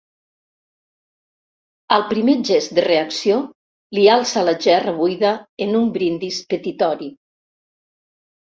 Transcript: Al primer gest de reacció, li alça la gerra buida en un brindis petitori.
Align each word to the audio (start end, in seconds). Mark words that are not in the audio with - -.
Al 1.97 2.05
primer 2.13 2.35
gest 2.49 2.73
de 2.79 2.85
reacció, 2.87 3.37
li 3.99 4.07
alça 4.15 4.45
la 4.49 4.57
gerra 4.65 4.97
buida 5.03 5.37
en 5.69 5.79
un 5.83 5.89
brindis 6.01 6.43
petitori. 6.57 7.15